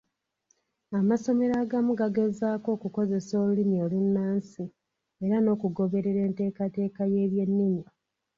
[0.99, 4.63] Amasomero agamu gageezaako okukozesa olulimi olunnansi
[5.23, 7.83] era n’okugoberera enteekerateekera y’ebyennimi.